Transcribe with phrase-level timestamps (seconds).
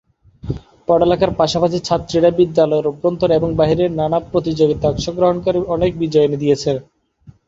[0.87, 6.71] পড়ালেখার পাশাপাশি ছাত্রীরা বিদ্যালয়ের অভ্যন্তরে এবং বাহিরে নান প্রতিযোগীতায় অংশগ্রহণ করে অনেক বিজয় এনে দিয়েছে।